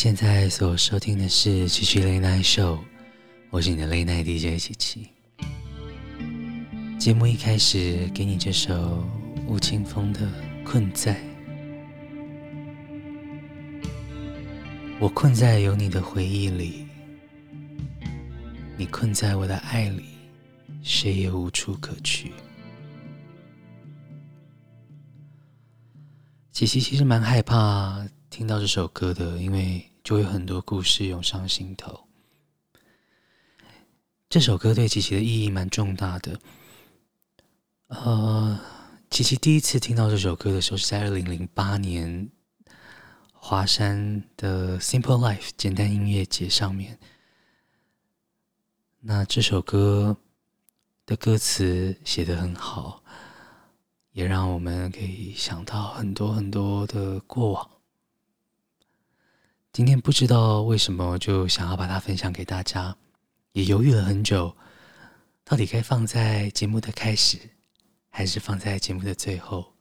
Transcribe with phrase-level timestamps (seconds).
[0.00, 2.78] 现在所收听的是七七 Late Night Show，
[3.50, 5.08] 我是你的 Late Night DJ 七七。
[7.00, 9.04] 节目一开始给你这首
[9.48, 10.20] 吴青峰的
[10.64, 11.16] 《困在》，
[15.00, 16.86] 我困在有你的回忆里，
[18.76, 20.04] 你困在我的爱里，
[20.80, 22.30] 谁也无处可去。
[26.52, 28.06] 七七其实蛮害怕。
[28.30, 32.08] 听到这首歌的，因为就会有很多故事涌上心头。
[34.30, 36.40] 这首歌对琪琪的意义蛮重大的。
[37.88, 38.58] 呃，
[39.10, 42.30] 琪琪第一次听到这首歌的时候是在二零零八年
[43.34, 46.98] 华山的 Simple Life 简单音乐节上面。
[49.00, 50.16] 那这首歌
[51.04, 53.04] 的歌词写得很好，
[54.12, 57.70] 也让我们可以想到很多很多的过往。
[59.72, 62.96] 今天不知道为什么就想要把它分享给大家，
[63.52, 64.56] 也犹豫了很久，
[65.44, 67.38] 到底该放在节目的开始，
[68.08, 69.74] 还是放在节目的最后？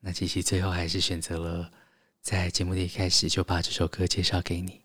[0.00, 1.70] 那那琪琪最后还是选择了
[2.20, 4.80] 在节目的一开始就把这首歌介绍给你。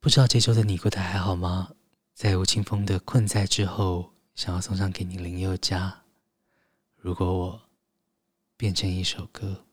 [0.00, 1.70] 不知道这周的你过得还好吗？
[2.12, 6.02] 在吴青峰的《困在》之后，想要送上给你林宥嘉。
[6.96, 7.62] 如果我
[8.56, 9.66] 变成一首歌。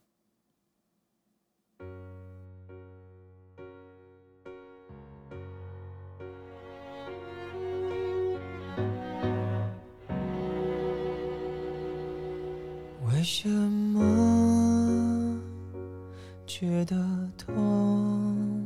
[13.30, 15.38] 什么
[16.46, 16.96] 觉得
[17.38, 18.66] 痛？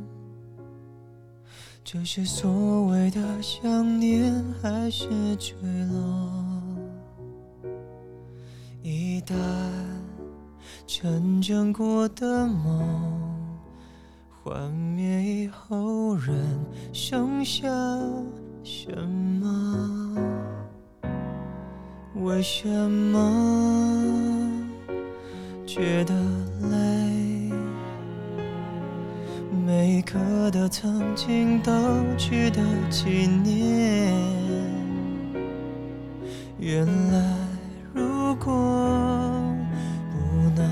[1.82, 4.32] 这是所谓的想念，
[4.62, 5.56] 还是坠
[5.90, 6.62] 落？
[8.84, 9.34] 一旦
[10.86, 12.86] 成真过的梦
[14.44, 16.36] 幻灭以后，人
[16.92, 17.68] 剩下
[18.62, 20.16] 什么？
[22.14, 24.41] 为什么？
[25.74, 26.12] 觉得
[26.70, 27.50] 累，
[29.64, 30.18] 每一刻
[30.50, 31.72] 的曾经都
[32.18, 32.60] 值得
[32.90, 34.12] 纪念。
[36.58, 37.24] 原来，
[37.94, 38.52] 如果
[40.12, 40.68] 不能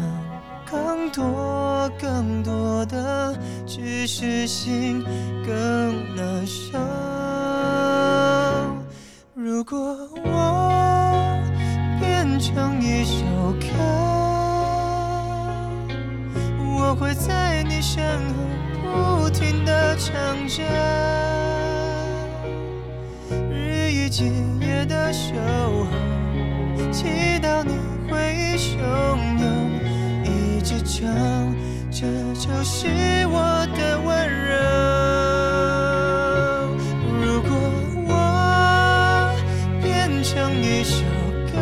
[0.70, 3.34] 更多更多的，
[3.66, 5.02] 只是心
[5.46, 6.78] 更难受。
[9.32, 11.42] 如果我
[11.98, 14.09] 变成一首歌。
[16.90, 18.02] 我会在你身
[18.82, 20.12] 后不停地唱
[20.48, 20.60] 着，
[23.48, 24.24] 日以继
[24.60, 25.32] 夜的守
[25.84, 25.86] 候，
[26.90, 27.78] 祈祷你
[28.10, 28.76] 会汹
[29.38, 29.70] 涌，
[30.24, 31.06] 一直唱，
[31.92, 32.88] 这就是
[33.28, 34.50] 我的温柔。
[37.22, 37.50] 如果
[38.08, 39.32] 我
[39.80, 41.04] 变成一首
[41.52, 41.54] 歌，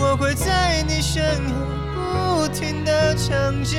[0.00, 1.75] 我会在你身后。
[2.56, 3.76] 不停地唱着，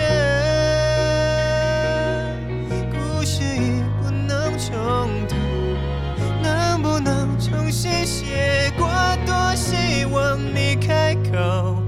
[2.92, 5.36] 故事已不能重读，
[6.44, 8.88] 能不能重新写过？
[9.26, 11.82] 多希望你开口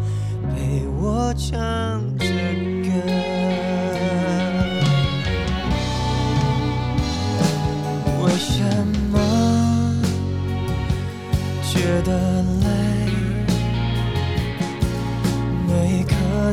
[0.55, 2.01] 陪我唱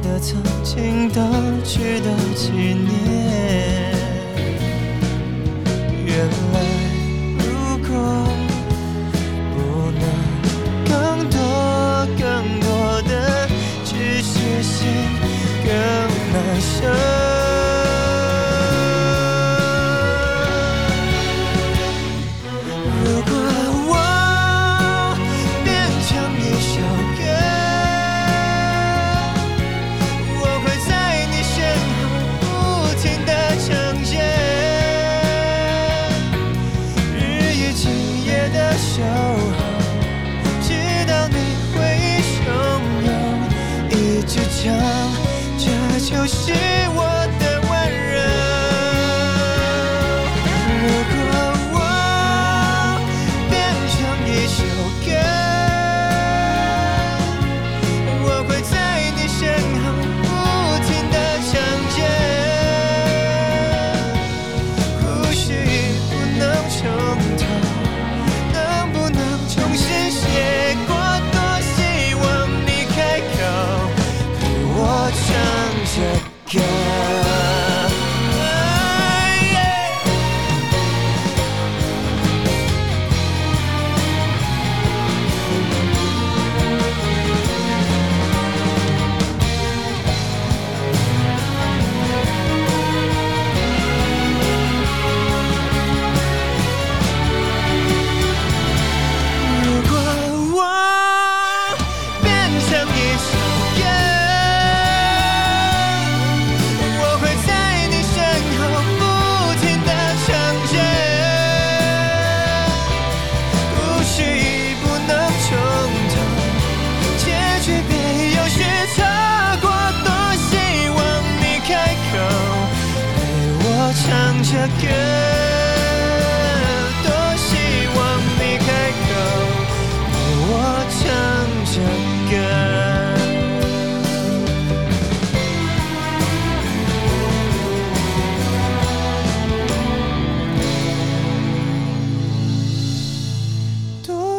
[0.00, 1.22] 的曾经的
[1.64, 3.25] 值得纪念。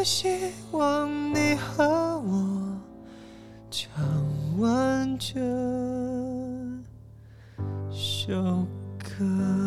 [0.09, 2.79] 希望你和我
[3.69, 3.91] 唱
[4.57, 5.35] 完这
[7.91, 8.65] 首
[8.97, 9.66] 歌。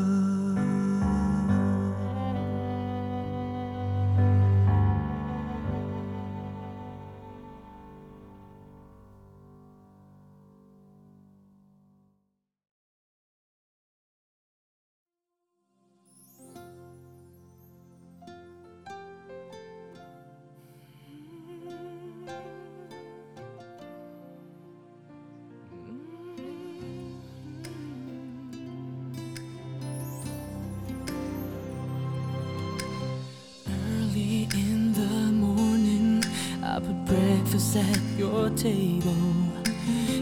[38.56, 39.10] table，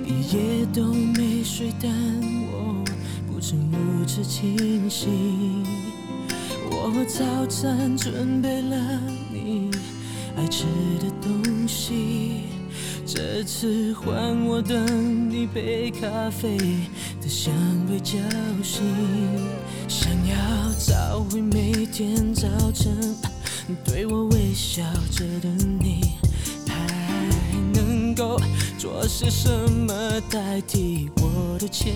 [0.06, 1.90] 一夜都没睡，但
[2.52, 2.85] 我
[3.30, 5.64] 不曾如此清醒。
[6.70, 8.76] 我早餐准备了
[9.32, 9.70] 你
[10.37, 10.64] 爱吃
[11.00, 12.44] 的东西，
[13.04, 14.14] 这次换
[14.47, 16.56] 我等你杯咖啡
[17.20, 17.52] 的香
[17.90, 18.18] 味叫
[18.62, 18.82] 醒，
[19.87, 20.37] 想要
[20.78, 23.17] 找回每天早晨。
[29.30, 31.94] 什么代替我的前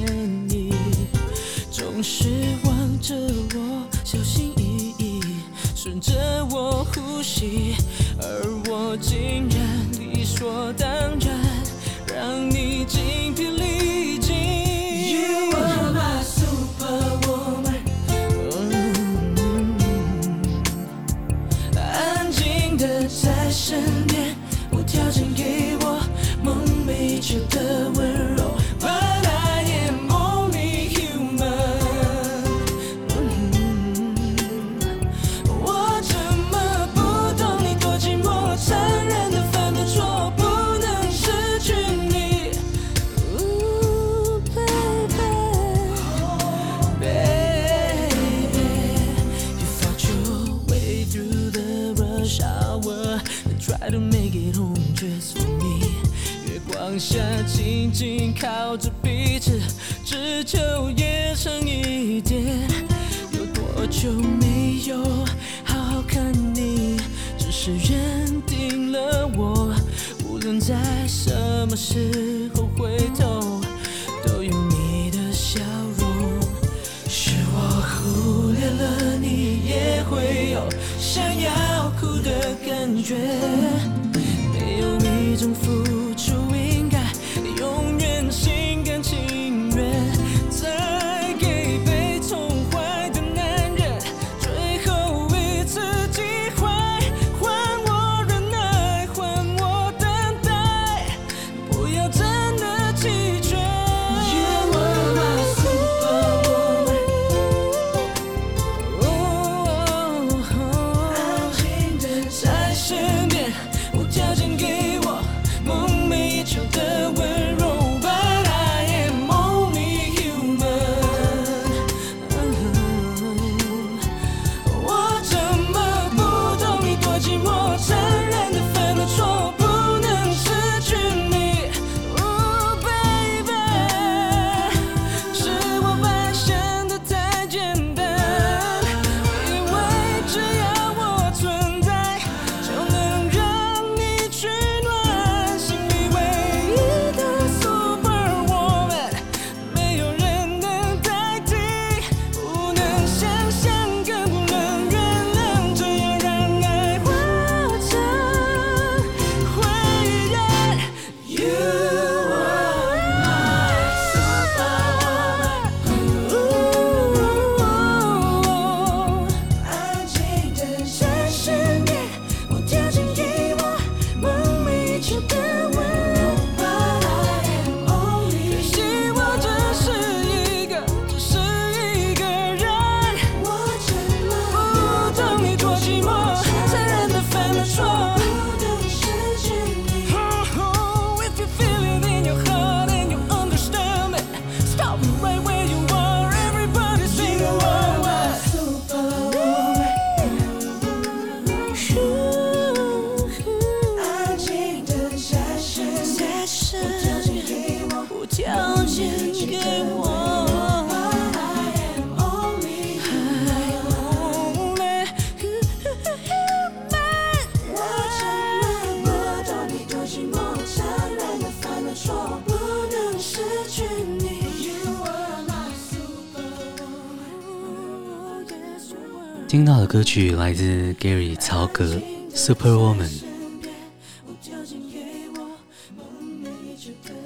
[229.52, 231.84] 听到的歌曲来自 Gary 曹格
[232.34, 233.10] 《Super Woman》。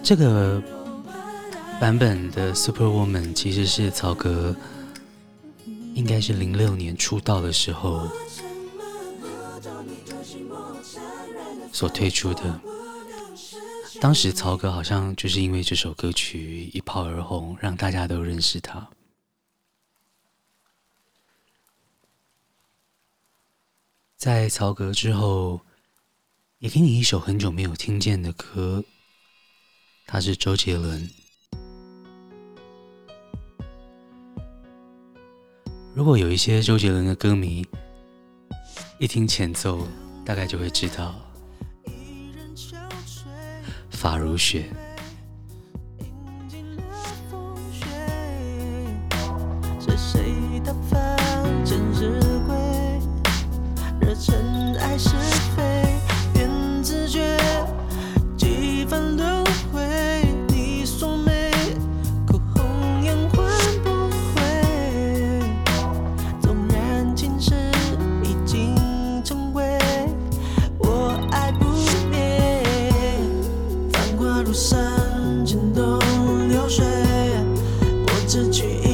[0.03, 0.61] 这个
[1.81, 4.57] 版本的《Super Woman》其实是曹格
[5.95, 8.09] 应该是零六年出道的时候
[11.71, 12.61] 所推出的。
[14.01, 18.85] 当时曹格好像就是因为这首歌曲一炮而红，让大家都认识他。
[24.17, 25.61] 在曹格之后，
[26.59, 28.83] 也给你一首很久没有听见的歌，
[30.07, 31.09] 他是周杰伦。
[35.95, 37.67] 如果有一些周杰伦的歌迷，
[38.99, 39.87] 一听前奏，
[40.25, 41.15] 大概就会知道，
[43.91, 44.65] 发如雪。
[78.27, 78.86] 自己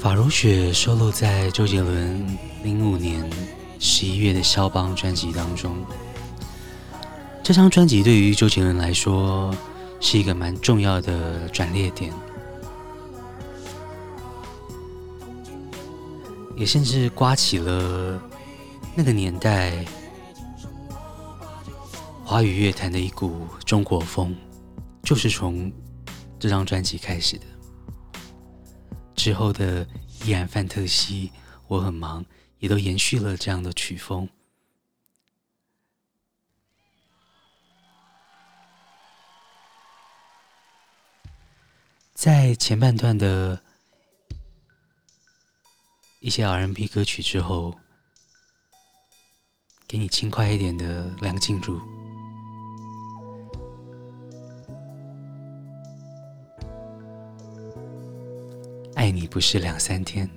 [0.00, 2.26] 法如雪收录在周杰伦
[2.62, 3.28] 零五年
[3.78, 5.76] 十一月的《肖邦》专辑当中。
[7.42, 9.54] 这张专辑对于周杰伦来说，
[10.00, 12.10] 是一个蛮重要的转捩点，
[16.56, 18.18] 也甚至刮起了
[18.94, 19.84] 那个年代
[22.24, 24.34] 华语乐坛的一股中国风，
[25.02, 25.70] 就是从
[26.38, 27.44] 这张专辑开始的。
[29.22, 29.86] 之后的
[30.24, 31.30] 依然范特西，
[31.66, 32.24] 我很忙，
[32.58, 34.26] 也都延续了这样的曲风。
[42.14, 43.62] 在前半段的
[46.20, 47.78] 一些 R&B 歌曲之后，
[49.86, 51.99] 给你轻快一点的梁静茹。
[59.00, 60.28] 爱你不是两三天。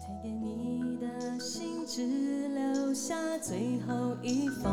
[0.00, 4.64] 推给你的信只留下最后一封。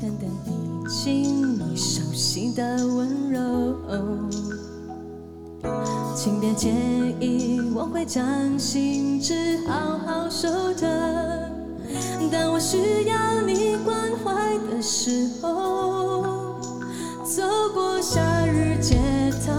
[0.00, 0.52] 淡淡递
[0.88, 3.74] 进你熟悉的温柔，
[6.14, 6.70] 请别介
[7.18, 10.86] 意，我会将信纸好好收着。
[12.30, 16.22] 当我需要你关怀的时候，
[17.24, 17.42] 走
[17.74, 18.96] 过夏日街
[19.44, 19.52] 头，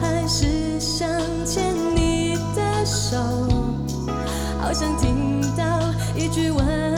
[0.00, 1.08] 还是想
[1.44, 3.16] 牵你的手，
[4.60, 5.64] 好想听到
[6.14, 6.89] 一句温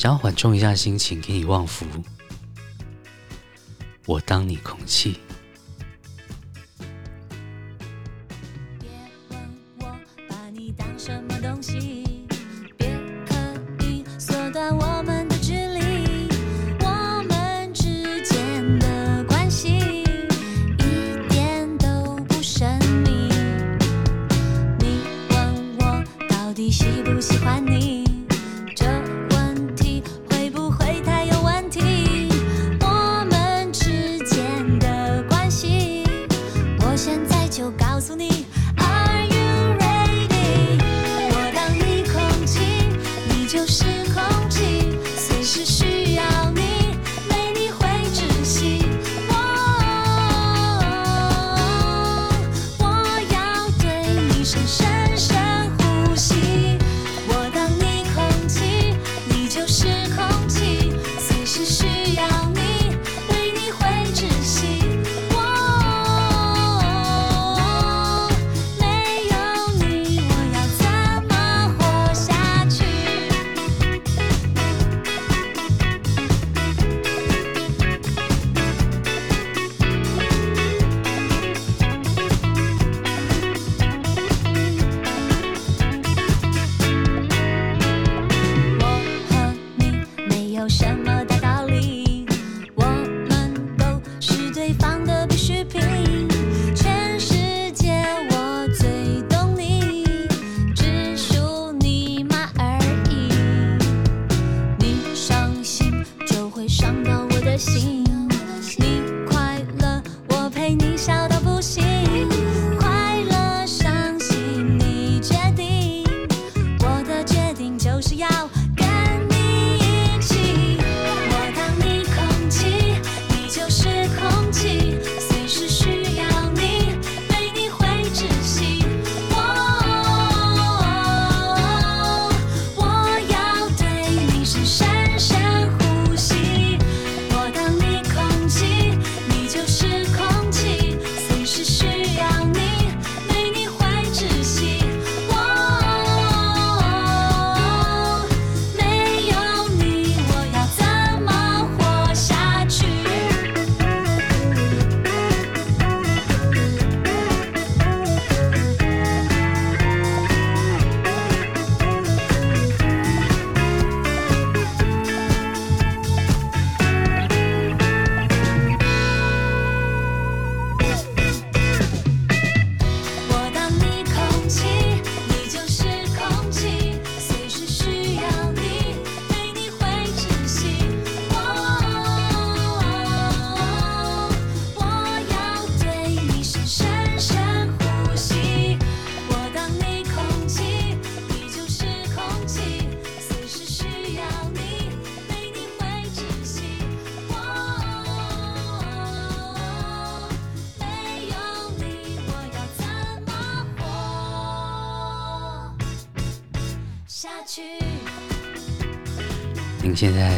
[0.00, 1.84] 想要缓冲一下心情，给你旺福。
[4.06, 5.20] 我当你空气。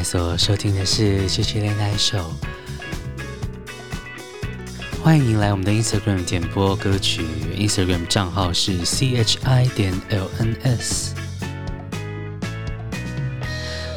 [0.02, 2.18] 所收听的是《七七恋爱秀》，
[5.02, 7.22] 欢迎您来我们的 Instagram 点播歌曲
[7.56, 11.14] ，Instagram 账号是 C H I 点 L N S。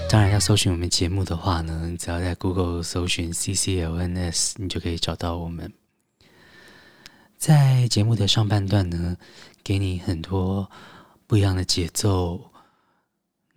[0.09, 5.73] 当然，要搜寻我们节目的话呢，只要在 Google 搜寻 C C L N S，你就可以找到我们。
[7.37, 9.17] 在节目的上半段呢，
[9.63, 10.69] 给你很多
[11.25, 12.51] 不一样的节奏。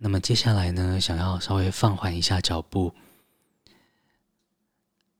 [0.01, 2.93] 那么接下来呢，想要稍微放缓一下脚步，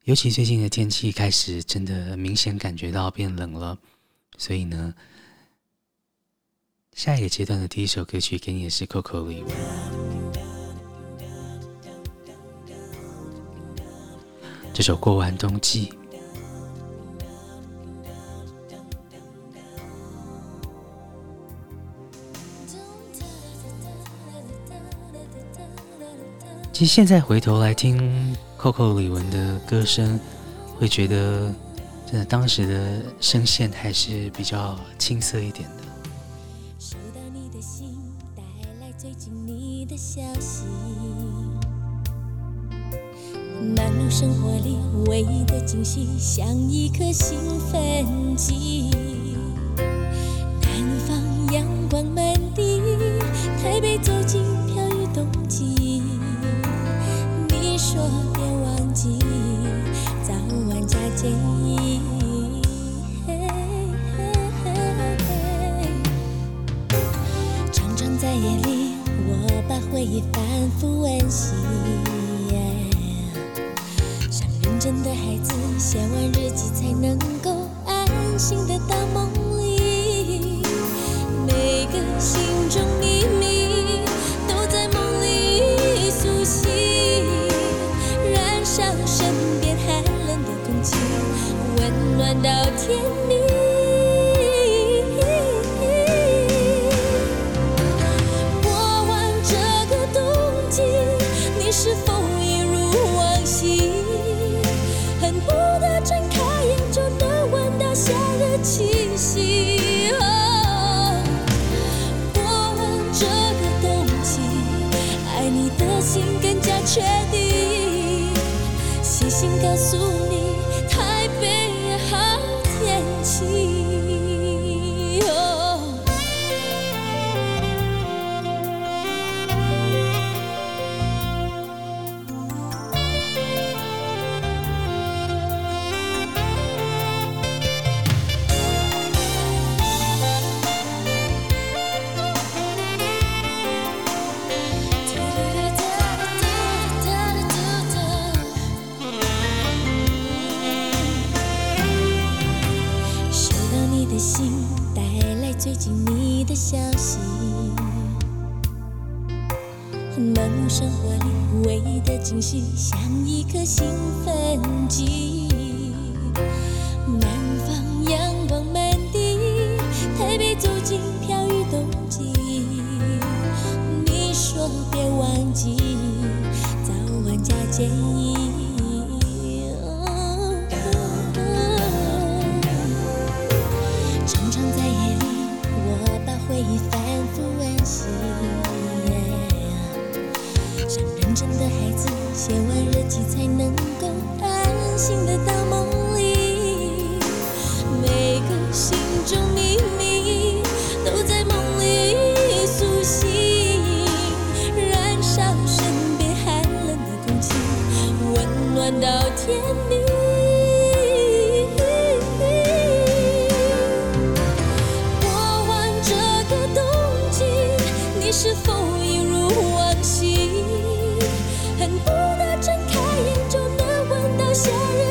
[0.06, 3.78] 尤其最近的天气开始真的明显感觉到变冷了，
[4.38, 4.96] 所以呢，
[6.94, 9.54] 下一个阶段的第一首歌曲给你的是 Coco 李玟，
[14.74, 15.88] 这首《过完冬季》。
[26.80, 30.18] 其实现在回头来听 Coco 李玟的歌声，
[30.78, 31.54] 会觉得
[32.10, 35.84] 真的当时的声线还是比较青涩一点的。
[36.80, 37.98] 收到你的信，
[38.34, 38.42] 带
[38.80, 40.64] 来最近你的消息。
[43.76, 44.78] 忙碌生活里
[45.10, 49.09] 唯一的惊喜，像一颗兴奋剂。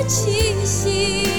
[0.09, 1.38] 气息。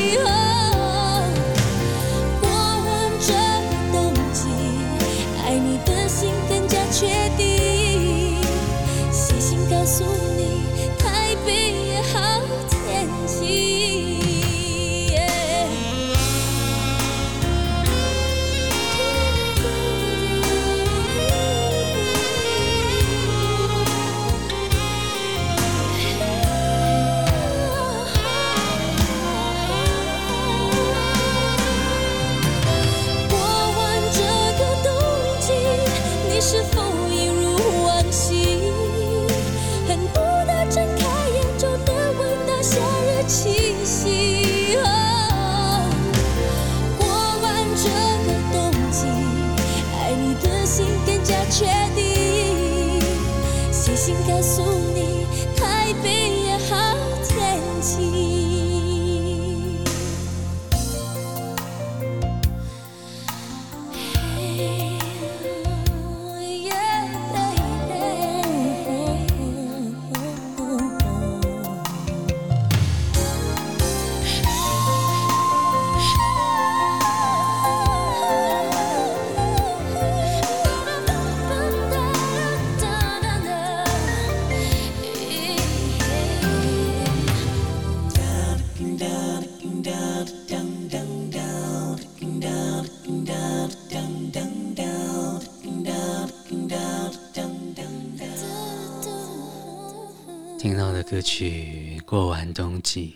[100.60, 103.16] 听到的歌曲《过完冬季》。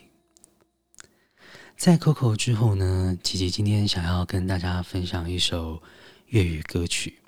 [1.76, 5.84] 在 Coco 之后呢，琪琪今天想要跟大家分享一首
[6.28, 7.20] 粤语歌曲，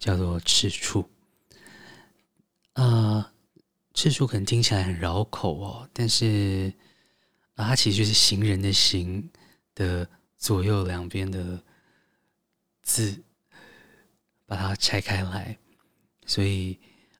[0.00, 1.08] 叫做《赤处》。
[2.82, 3.32] 啊，
[3.94, 6.72] 赤处可能听起来很绕口哦，但是
[7.54, 9.30] 啊，它其实就是行人的“行”
[9.76, 11.62] 的左右两边的
[12.82, 13.22] 字，
[14.44, 15.56] 把它拆开来，
[16.26, 16.76] 所以。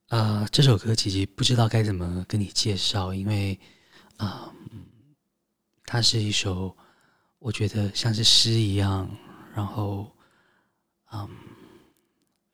[0.08, 3.58] 啊、呃，这首歌其实不知道该怎么跟你介绍，因为
[4.18, 4.54] 啊、
[5.84, 6.76] 它是一首
[7.38, 9.10] 我觉得像是诗一样，
[9.54, 10.10] 然后
[11.12, 11.28] 嗯，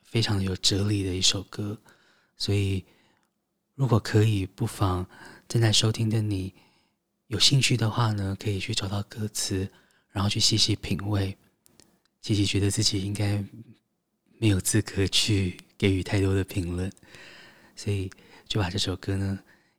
[0.03, 1.79] 非常的有哲理的一首歌。
[2.37, 2.85] 所以，
[3.75, 5.07] 如果可以，不妨
[5.47, 6.55] 正在收听的你
[7.29, 9.71] 有兴趣的话呢，可以去找到歌词，
[10.11, 11.37] 然后去细细品味。
[12.23, 13.45] 琪琪觉得自己应该
[14.39, 16.91] 没有资格去给予太多的评论，
[17.83, 18.09] 所以
[18.47, 19.37] 就把这首歌呢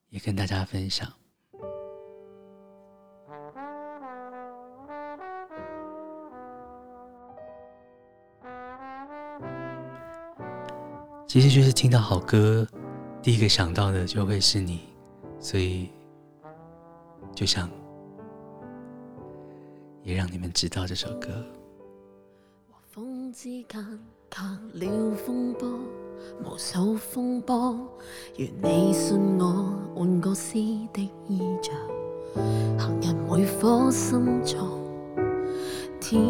[0.09, 1.07] 也跟大家分享。
[11.25, 12.67] 其实就是听到好歌，
[13.21, 14.81] 第一个想到的就会是你，
[15.39, 15.89] 所以
[17.33, 17.69] 就想
[20.01, 21.29] 也让你们知道这首歌。
[22.91, 23.65] 风之间
[24.29, 24.41] 隔
[24.73, 25.79] 了风波，
[26.43, 27.75] 无数风波，
[28.37, 30.53] 如你信我，换个诗
[30.93, 31.73] 的意象，
[32.77, 34.67] 行人每颗心脏，
[35.99, 36.21] 天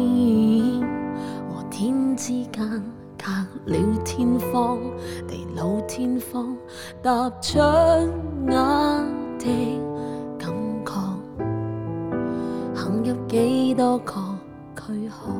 [1.50, 2.82] 和天之间。
[3.16, 4.78] 隔了天荒
[5.26, 6.54] 地老天荒，
[7.02, 8.52] 踏出眼
[9.38, 9.80] 的
[10.38, 10.52] 感
[10.84, 10.92] 觉，
[12.74, 14.12] 行入几多个
[14.76, 15.32] 躯壳，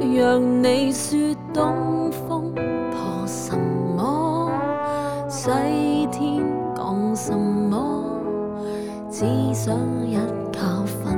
[0.00, 1.18] 若你说
[1.52, 3.56] 东风破什
[3.96, 4.50] 么，
[5.28, 5.50] 西
[6.12, 6.44] 天
[6.74, 8.02] 讲什么，
[9.10, 10.14] 只想一
[10.52, 10.60] 觉
[11.04, 11.16] 瞓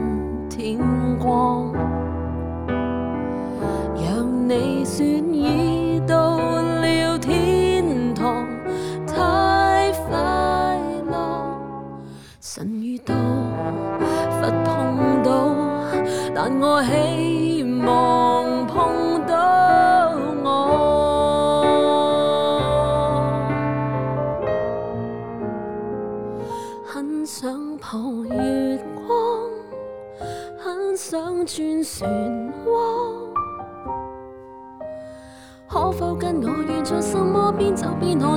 [0.49, 0.79] 天
[1.19, 1.73] 光。
[4.49, 5.05] 你说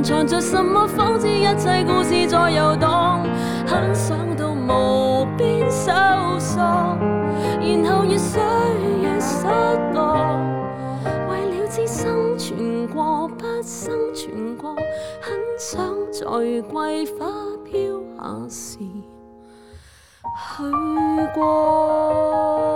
[0.03, 0.87] 藏着什么？
[0.87, 3.23] 否知一切故事在游荡。
[3.67, 5.91] 很想到无边搜
[6.39, 8.41] 索，然后越想
[9.01, 9.45] 越失
[9.93, 10.39] 落。
[11.29, 14.75] 为了知生存过不生存过，
[15.21, 15.81] 很想
[16.11, 16.25] 在
[16.69, 17.27] 桂花
[17.63, 17.79] 飘
[18.17, 20.63] 下时去
[21.33, 22.70] 过。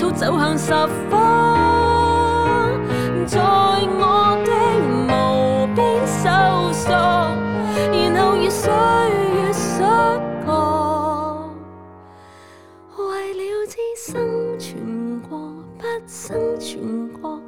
[0.00, 0.72] 草走向十
[1.10, 2.80] 方，
[3.26, 4.50] 在我的
[5.04, 6.24] 无边搜
[6.72, 6.90] 索，
[7.92, 8.72] 然后越睡
[9.34, 9.82] 越失
[10.46, 10.48] 觉。
[12.96, 15.38] 为了知生存过
[15.76, 17.38] 不生存过，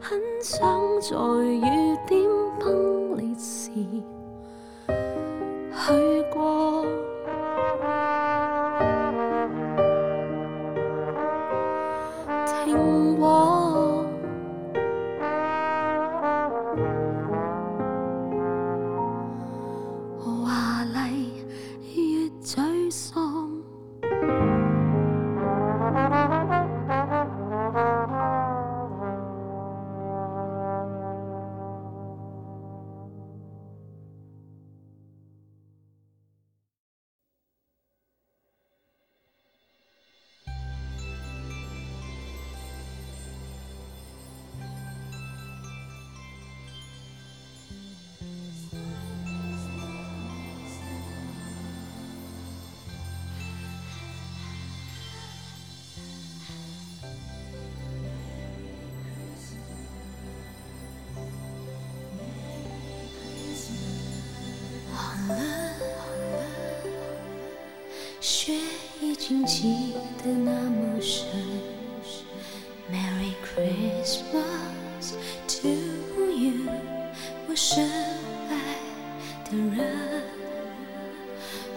[0.00, 0.58] 很想
[1.02, 1.14] 在
[1.44, 1.60] 雨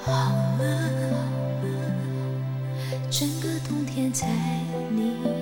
[0.06, 0.12] 好
[0.60, 0.64] 了，
[3.10, 4.28] 整个冬天在
[4.92, 5.35] 你。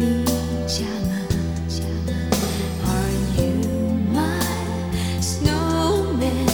[0.00, 0.24] 你
[0.68, 1.12] 加了
[2.86, 3.50] ，Are you
[4.14, 4.38] my
[5.20, 6.48] snowman？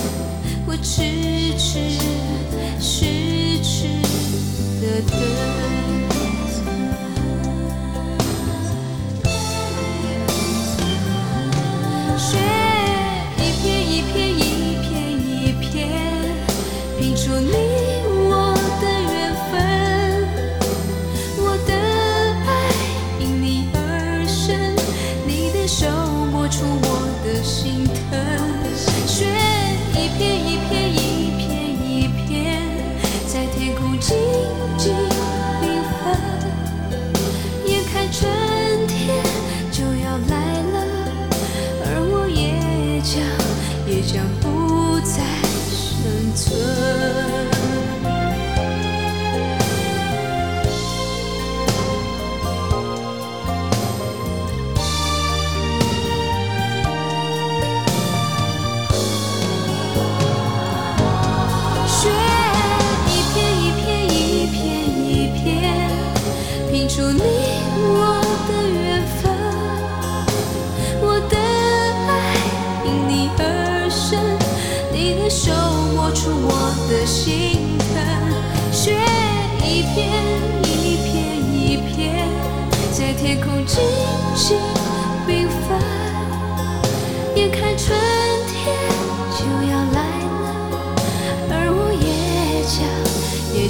[0.67, 1.69] 我痴痴
[2.81, 3.87] 痴痴
[4.81, 5.64] 的等。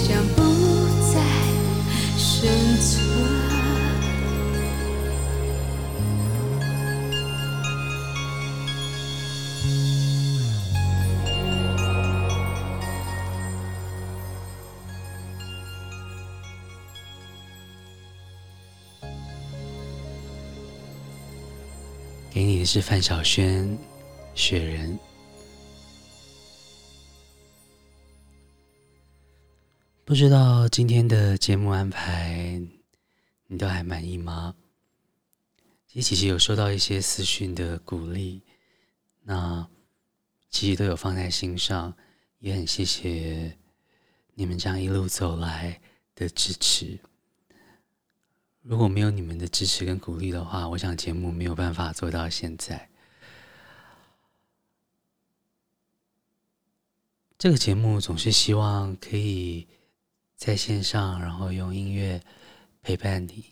[0.06, 0.42] 将不
[1.12, 1.18] 再
[2.18, 2.46] 生
[2.78, 3.02] 存
[22.30, 23.78] 给你的是范晓萱
[24.34, 25.13] 雪人。
[30.06, 32.60] 不知道今天的节目安排
[33.46, 34.54] 你都还满意吗？
[35.86, 38.42] 其实，其实有收到一些私讯的鼓励，
[39.22, 39.66] 那
[40.50, 41.96] 其实都有放在心上，
[42.40, 43.56] 也很谢谢
[44.34, 45.80] 你们这样一路走来
[46.14, 46.98] 的支持。
[48.60, 52.90] 如果没有你们的支持跟鼓励的话，我想节目没有办法做到现在。
[57.38, 59.66] 这个节目总是希望可以
[60.36, 62.22] 在线上，然后用音乐
[62.82, 63.44] 陪伴你，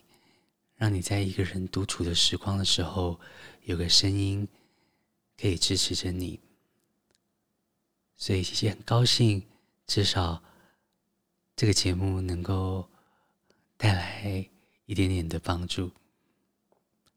[0.75, 3.19] 让你在一个人独处的时光的时候，
[3.63, 4.47] 有个声音
[5.39, 6.39] 可以支持着你。
[8.15, 9.41] 所以谢谢，很高兴
[9.87, 10.43] 至少
[11.55, 12.87] 这个节目能够
[13.75, 14.49] 带来
[14.85, 15.91] 一点点的帮助。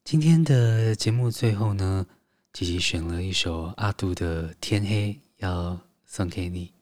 [0.04, 2.06] 今天的节目最后呢，
[2.52, 6.75] 琪琪选了一首阿杜的天黑要送给你。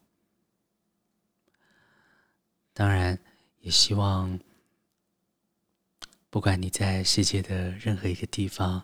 [2.77, 3.17] 当然，
[3.61, 4.37] 也希望
[6.29, 8.83] 不管你在世界的任何一个地方、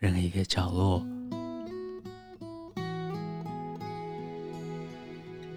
[0.00, 1.06] 任何一个角落，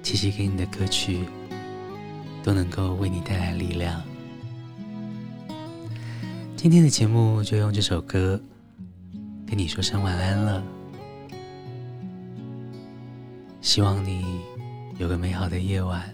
[0.03, 1.25] 琪琪给你的歌曲
[2.43, 4.03] 都能够为你带来力量。
[6.55, 8.39] 今天的节目就用这首歌
[9.47, 10.63] 跟你说声晚安了，
[13.61, 14.43] 希望你
[14.99, 16.13] 有个美好的夜晚，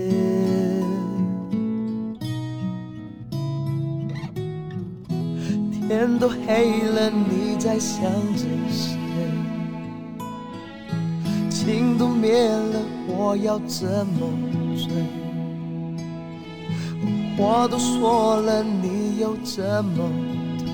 [6.21, 8.03] 都黑了，你在想
[8.35, 8.85] 着谁？
[11.49, 14.29] 情都灭了，我要怎么
[14.77, 14.85] 追？
[17.35, 20.07] 话都说了，你又怎么
[20.59, 20.67] 退？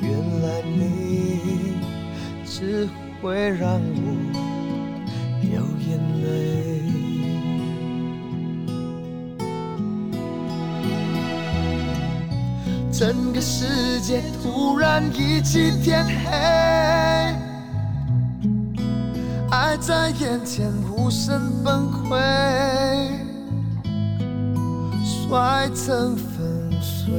[0.00, 1.74] 原来你
[2.44, 2.88] 只
[3.20, 4.35] 会让我
[12.98, 16.30] 整个世界突然一起天黑，
[19.50, 22.18] 爱在眼前无声崩溃，
[25.04, 27.12] 摔成粉碎。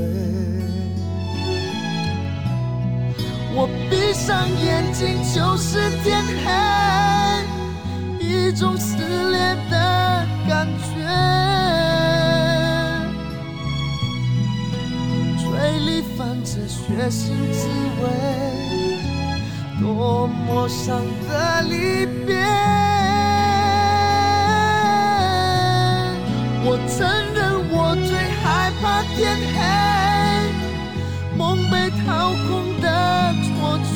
[3.53, 9.36] 我闭上眼睛就是天黑，一种撕裂
[16.87, 17.67] 泛着血腥滋
[18.01, 18.07] 味，
[19.81, 22.37] 多么伤的离别。
[26.63, 26.97] 我承
[27.33, 27.37] 认
[27.69, 28.11] 我最
[28.41, 29.57] 害怕天黑，
[31.37, 32.05] 梦被掏
[32.47, 32.85] 空的
[33.43, 33.77] 错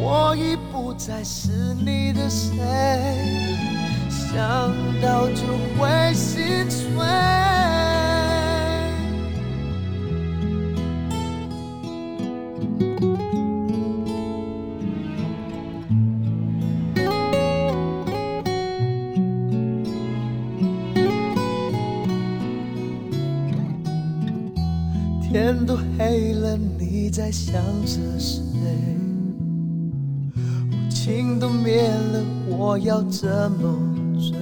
[0.00, 1.50] 我已不再是
[1.84, 2.50] 你的谁，
[4.10, 4.36] 想
[5.00, 5.42] 到就
[5.78, 7.45] 会心碎。
[27.16, 27.54] 在想
[27.86, 28.36] 着谁？
[30.90, 33.74] 情都灭了，我要怎么
[34.20, 34.36] 追？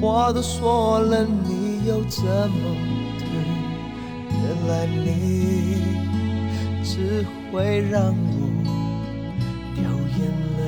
[0.00, 2.76] 话都说了，你又怎么
[3.18, 3.26] 退？
[4.30, 5.98] 原来你
[6.84, 8.38] 只会让我
[9.74, 9.82] 掉
[10.16, 10.60] 眼泪。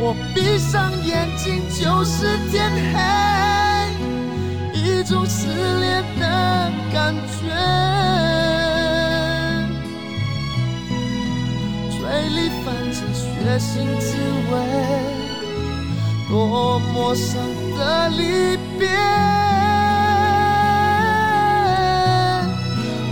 [0.00, 3.61] 我闭上眼睛就是天黑。
[5.02, 5.48] 一种撕
[5.80, 7.50] 裂的感觉，
[11.90, 11.98] 嘴
[12.28, 13.26] 里泛着血
[13.58, 14.14] 腥滋
[14.48, 14.52] 味，
[16.30, 17.42] 多么伤
[17.76, 18.86] 的离别。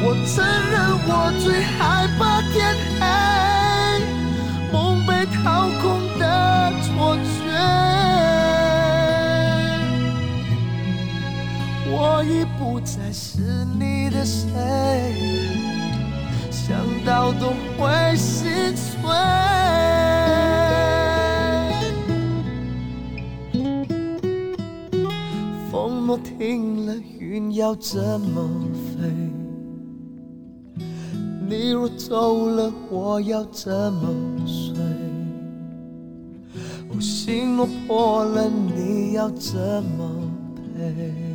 [0.05, 0.78] 我承认
[1.09, 1.11] 我
[1.43, 2.20] 最害怕
[2.53, 2.57] 天
[3.01, 3.03] 黑，
[4.70, 5.11] 梦被
[5.43, 5.84] 掏空
[12.20, 13.40] 我已不再是
[13.78, 14.44] 你的谁，
[16.50, 19.10] 想到都会心碎。
[25.72, 29.08] 风若停了，云要怎么飞？
[31.48, 34.14] 你若走了，我要怎么
[34.46, 34.74] 睡？
[36.94, 39.58] 我心若破了，你要怎
[39.96, 40.30] 么
[40.76, 41.30] 赔？